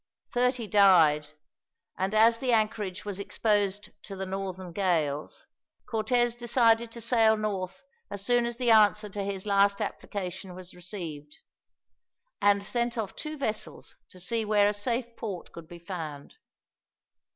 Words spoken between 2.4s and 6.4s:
anchorage was exposed to the northern gales, Cortez